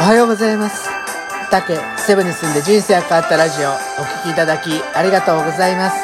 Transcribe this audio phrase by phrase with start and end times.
[0.00, 0.88] おはようございます。
[1.50, 3.74] 竹セブに住んで人生が変わったラジオお
[4.24, 6.00] 聴きいただきありがとうございます。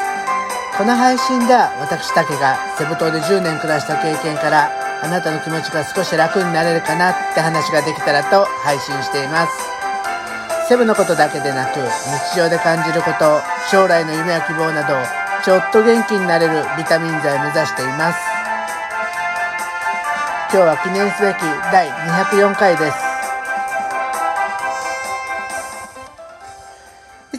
[0.77, 4.69] この配信では私竹がセブ島で10年暮らした経験から
[5.01, 9.57] あなたの気持ちが少し楽になれるかなって話ができたらと配信しています。
[10.69, 13.41] セブのことだけでなく日常で感じること
[13.71, 14.93] 将来の夢や希望など
[15.41, 18.19] ちょっと元気になれるビタミン剤を目指しています。
[20.53, 21.41] 今日は記念すべき
[21.73, 23.06] 第204回です。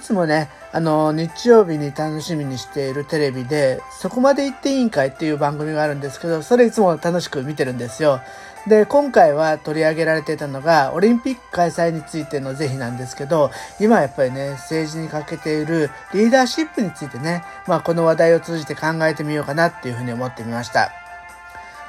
[0.08, 8.20] つもね、あの、日曜日に楽しみにしているテレビで、そこまで行っていいんかいっていう番組があるんですけど、それいつも楽しく見てるんですよ。
[8.66, 13.50] で、今回は取り上げられてたのが、オリンピック開催についての是非なんですけど、
[13.80, 21.07] 今やっぱりね、政治に欠けているリーダーシップについてね、まあこの話題を通じて考えてみようかなっていうふうに思ってみました。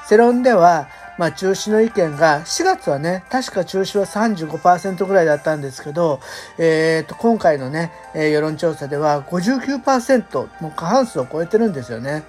[0.09, 0.87] 世論では、
[1.19, 6.19] まあ、中止の意見が、4月はね、確か中止は35%ぐらいだったんですけど、
[6.57, 12.23] えー、と、今回のね、え世論調査では59%、もう過半数を超えてるんですよね。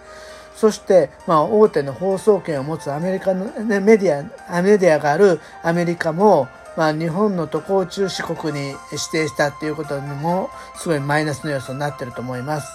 [0.56, 12.68] そして、まあ、大手の放送権を持つアメリカの、ね、メディア、メディアがあるアメリカも、まあ、日本の渡航中止国に指定したっていうことにも、すごいマイナスの要素になってると思います。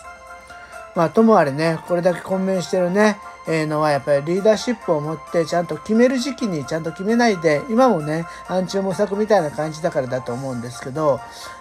[0.95, 11.19] まあ、ともあれね、これだけ混迷してるね、のはやっぱりリーダーシップを持ってちゃんと決める時期にちゃんと決めないで、今もね、暗中模索みたいな感じだからだと思うんですけど、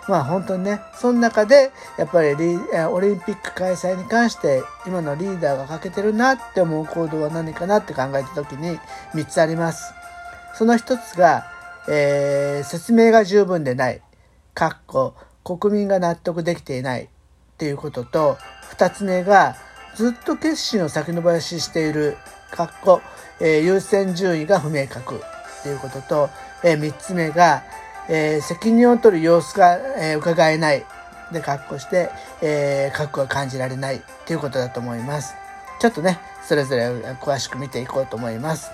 [0.09, 2.57] まあ本当にね、その中で、やっぱりリ
[2.91, 8.79] オリンピック開催に関して、今のリーダーが欠けてるなって思う行動は何かなって考えた時に
[9.15, 9.93] 3つあります。
[10.55, 11.45] その1つが、
[11.89, 14.01] えー、説明が十分でない。
[14.55, 17.09] かっこ、国民が納得できていないっ
[17.59, 18.39] ていうことと、
[18.79, 19.57] 2つ目が
[19.95, 22.17] ずっと決心を先延ばししている、
[22.51, 23.03] かっこ、
[23.41, 26.31] えー、優先順位が不明確っていうことと、
[26.63, 27.63] えー、3つ目が、
[28.09, 30.85] えー、責任を取る様子が、えー、伺えない
[31.33, 32.11] で確保して、
[32.43, 35.35] えー、覚悟が感じられないっていうことだと思います。
[35.81, 36.89] ちょっとね、それぞれ
[37.21, 38.71] 詳しく見ていこうと思います。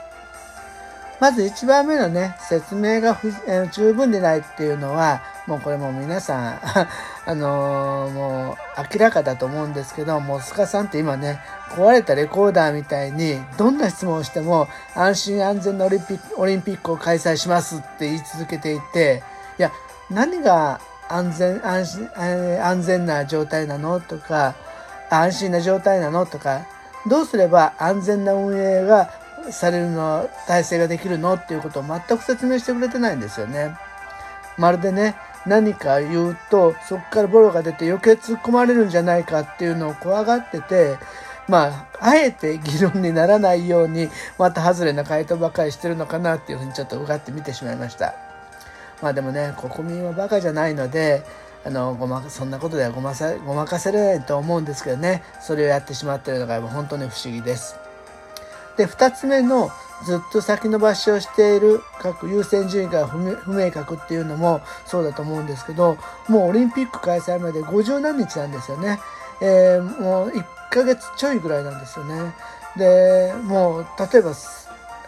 [1.20, 6.60] まず1番目のね、説明がえー、十分でないっていうのは、もうこれも皆さん
[7.26, 8.56] あのー、もう
[8.92, 19.22] 明らかだと思うんですけど、もうスカさんって今ね、壊れたレコーダーみたいに、どんな質問をしても、安心安全なオリンピックオリンピックを開催しますって言い続けていて、
[19.58, 19.70] いや、
[20.10, 22.08] 何が安全、安心、
[22.64, 24.54] 安全な状態なのとか、
[25.10, 26.66] 安心な状態なのとか、
[27.06, 29.10] どうすれば安全な運営が
[29.50, 33.74] されるの、体制ができるのっていうことを全く説明してくれてないんですよね。
[34.56, 40.98] まるでね、何か言うと、そこからボロが出て余計突っ込まれるんじゃないかっていうのを怖がってて、
[41.48, 44.08] まあ、あえて議論にならないように、
[44.38, 48.14] また外れな回答ばかりしてるのかなっていうふうにちょっとうがって見てしまいました。
[49.02, 51.24] まあでもね、国民はバカじゃないので、
[51.64, 57.76] あの、ごま、そんなことではごまさ、ごまかせれないと思うんですけどね、それをやってしまってるのが本当に不思議です。
[58.80, 59.70] で、二つ目の
[60.06, 65.98] ずっと先延ばしをしている各優先順位が不明確っていうのもそうだと思うんですけど、
[66.28, 68.98] もうオリンピック開催まで50何日なんですよね。
[69.42, 72.32] えー、もう1ヶ月ちょいぐらいなんですよね。
[72.78, 74.32] で、もう例えば、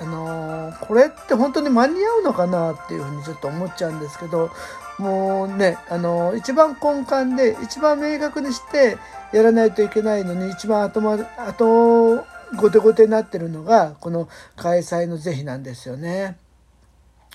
[0.02, 4.50] あのー、これって本当に間に合うのかなっていうふうにちょっと思っちゃうんですけど、
[4.98, 8.98] もうね、あのー、一番根幹で一番明確にして
[9.32, 16.36] やらないといけないのに一番後ま、後後手後手になってるのがこの開催の是非なんですよね。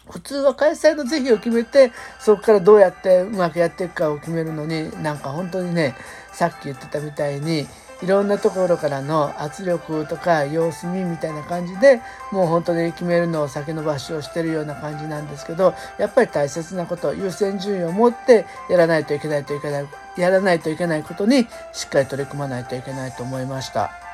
[0.09, 5.95] 普通は開催の是非を決めてそこからどうやってうまくやっていくかを決めるのになんか本当にね
[6.31, 7.67] さっき言ってたみたいに
[8.01, 11.99] いろんなところからの圧力とか様子見みたいな感じで
[12.31, 24.06] もう本当に決めるのを先延ばしをしてるような感じなんですけどやっぱり大切なこと優先順位を持ってやらないといけないといけないやらないといけないことにしっかり取り組まないといけないと思いました。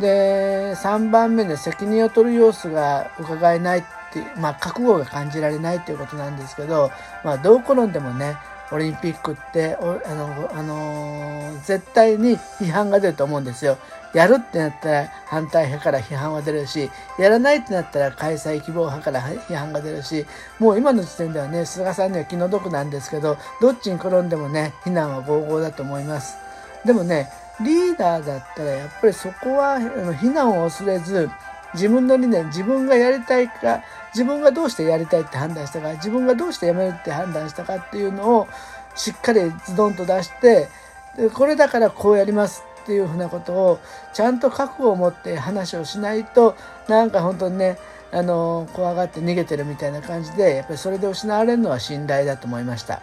[0.00, 3.82] で、3番目で責任を取る様子が伺えないっ
[4.12, 6.90] て、まあ、覚悟が感じられないということなんですけど、
[7.24, 8.36] まあ、どう転んでもね、
[8.72, 13.78] オリンピックってあの、あのー、絶対に批判が出ると思うんですよ。
[14.12, 20.26] やるってなったら反対派から批判は出るし、やらないってなったら開催希望派から批判が出るし、
[20.58, 26.36] もう今の時点ではね、菅さんには気の毒なんですけど、どっちに転んでもね、非難は合々だと思います。
[26.84, 27.30] でもね、
[27.60, 29.78] リーダーだったらやっぱりそこは
[30.20, 31.30] 非難を恐れず
[31.74, 33.82] 自分の理念自分がやりたいか
[34.14, 38.48] 自分がどうしてやりたいって判断したか自分がどうしてやめるって判断したかっていうのを
[38.94, 40.68] しっかりズドンと出して
[41.16, 43.78] でこれだからこうやりますっていうふうなことを
[44.12, 46.56] ちゃんと覚悟を持って話をしないと
[46.88, 47.78] なんか本当にね
[48.12, 53.02] あの怖がって逃げてるみたいな感じでやっぱりそれで失われるのは信頼だと思いました。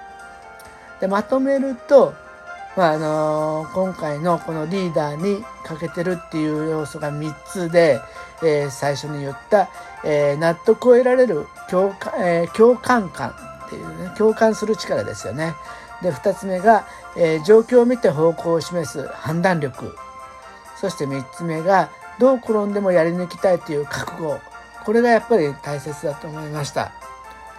[1.02, 2.14] でまとめると、
[2.76, 8.02] まああの今回のこのリーダーに欠けてるっていう要素が3つで、
[8.42, 9.70] えー、最初に言った、
[10.04, 13.36] えー、納得を得られる共感,、え、共感感
[13.66, 15.54] っていうね共感する力ですよね。
[16.02, 16.86] で2つ目が、
[17.16, 19.96] え状況を見て方向を示す判断力。
[20.76, 24.38] そして3つ目がどう転んでもやり抜きたいという覚悟。
[24.84, 26.92] これがやっぱり大切だと思いました。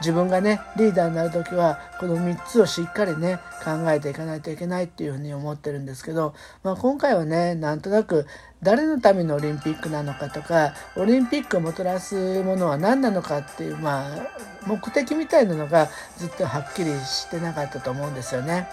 [0.00, 8.26] 自分がねリーダーになる時はこの3つをしっかりね考えていかないといけないっていうふうに思ってるんですけど、まあ、今回はねなんとなく
[8.62, 14.26] 誰のためのオリンピックなのかとかオリンピックをもたらすものは何なのかっていうまあ
[14.66, 18.66] 目的みたいなのがずっとはっきりしてなかったと思うんですよね。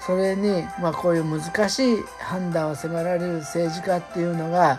[0.00, 4.78] それに、まあ、こういう難しい判断を迫られる政治家っていうのが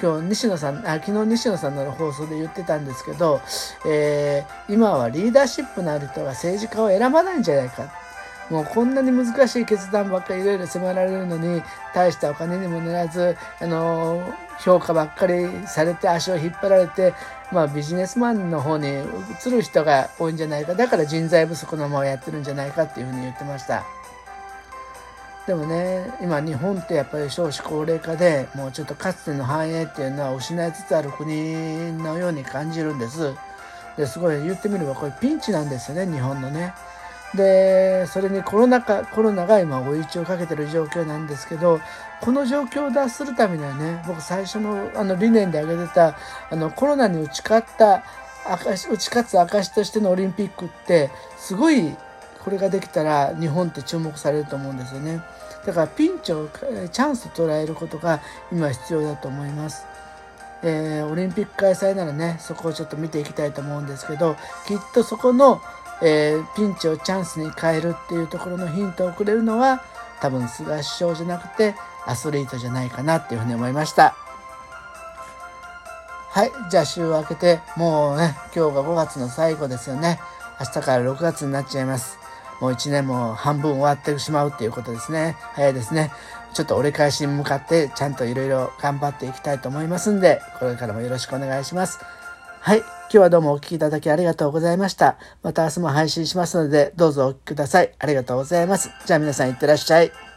[0.00, 3.40] 今日西野さんあ昨日西野さんの放送で言ってたんですけど、
[3.86, 7.92] えー、今はリーダーシップのある人が政治家を選ばないんじゃないか
[8.50, 11.62] もうこんなに難しい決断ばっかりいろいろ迫られるのに
[11.94, 14.22] 大したお金にもならず、あの
[14.60, 17.14] 評価ばっかりされて足を引っ張られて、
[17.50, 18.88] まあ、ビジネスマンの方に
[19.46, 23.84] 移る人が多いんじゃないかだから人材不足のままやってるんじゃないかっていうふうに言ってました。
[25.46, 33.34] でもね今日本ってやっぱり少子高齢化でもうちょっとかつての繁栄っていうのは失いつつある国のように感じるんです。
[33.96, 36.74] ですごい言ってみればこれピンチなんですよね日本のね。
[37.34, 41.80] でそれにコロナ禍コロナが今追い打ちをかけてる状況なんですけど
[42.20, 46.16] この状況を脱するためにはね僕最初のあの理念で挙げてた
[46.50, 48.04] あのコロナに打ち勝った
[48.46, 51.96] 打ち勝つ証としてのオリンピックってすごい
[52.44, 55.22] これができたら日本って注目されると思うんですよね。
[55.64, 58.20] だからピンチをチャンスと捉えることが
[58.52, 59.86] 今必要だと思います。
[60.62, 64.34] えー、オリンピック開催ならねそこをちょっと見ていきたいと思うんですけど
[64.66, 65.60] きっとそこの、
[66.02, 69.82] えー、ピンチをチャンスに変えるっていうところのヒントをくれるのは
[70.22, 71.74] 多分菅首相じゃなくて
[72.06, 74.14] アスリートじゃないかなっていうふうに思いました。
[76.30, 80.18] はいじゃあ週明けてもうね今日が5月の最後ですよね。
[80.58, 82.23] 明日から6月になっちゃいます。
[82.60, 85.36] もう1年も半分終わってしまうっていうことですね。
[85.54, 86.10] 早いですね。
[86.54, 91.98] ちょっと折り返しに向かってちゃんといろいろ頑張っていきたいと思いますんで、これからもよろしくお願いします。
[92.60, 92.78] はい。
[92.78, 95.16] 今日はどうもお聴きいただきありがとうございました。
[95.42, 97.92] また明日も配信しますので、どうぞお聴きください。
[97.98, 98.90] ありがとうございます。
[99.04, 100.33] じゃあ皆さんいってらっしゃい。